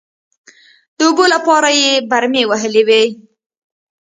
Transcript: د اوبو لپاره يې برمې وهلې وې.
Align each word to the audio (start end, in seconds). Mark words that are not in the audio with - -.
د 0.97 0.99
اوبو 1.07 1.25
لپاره 1.33 1.69
يې 1.81 1.91
برمې 2.09 2.43
وهلې 2.49 2.83
وې. 2.87 3.03